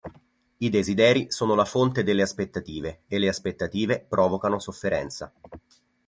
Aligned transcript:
I 0.57 0.69
desideri 0.71 1.31
sono 1.31 1.53
la 1.53 1.63
fonte 1.63 2.01
delle 2.01 2.23
aspettative 2.23 3.03
e 3.05 3.19
le 3.19 3.27
aspettative 3.27 3.99
provocano 4.09 4.57
sofferenza. 4.57 5.31